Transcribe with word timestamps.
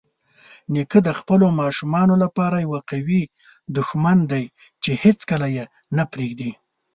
نیکه 0.73 0.99
د 1.07 1.09
خپلو 1.19 1.47
ماشومانو 1.61 2.15
لپاره 2.23 2.57
یوه 2.65 2.79
قوي 2.89 3.23
دښمن 3.77 4.17
دی 4.31 4.45
چې 4.83 4.91
هیڅکله 5.03 5.47
یې 5.55 5.65
نه 5.97 6.03
پرېږدي. 6.11 6.51